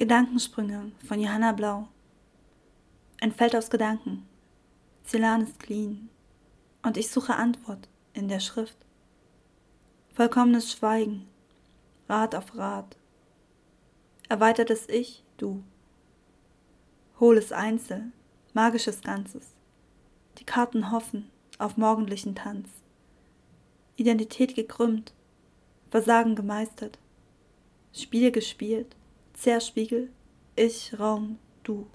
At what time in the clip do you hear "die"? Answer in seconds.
20.38-20.46